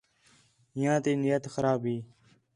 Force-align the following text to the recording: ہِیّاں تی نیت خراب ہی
ہِیّاں 0.75 0.97
تی 1.03 1.11
نیت 1.21 1.43
خراب 1.53 1.81
ہی 1.87 1.97